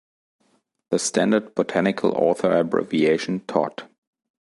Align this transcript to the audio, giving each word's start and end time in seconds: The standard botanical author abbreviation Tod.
The 0.89 0.97
standard 0.97 1.53
botanical 1.53 2.11
author 2.17 2.51
abbreviation 2.57 3.41
Tod. 3.45 3.87